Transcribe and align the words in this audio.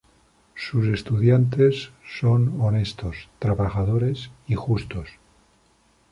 Sus 0.55 0.87
estudiantes 0.87 1.91
son 2.19 2.59
honestos, 2.59 3.15
trabajadores 3.37 4.31
y 4.47 4.55
justos. 4.55 5.07